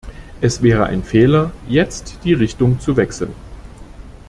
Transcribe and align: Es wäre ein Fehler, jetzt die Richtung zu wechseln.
Es 0.41 0.63
wäre 0.63 0.85
ein 0.85 1.03
Fehler, 1.03 1.51
jetzt 1.67 2.21
die 2.23 2.33
Richtung 2.33 2.79
zu 2.79 2.97
wechseln. 2.97 3.35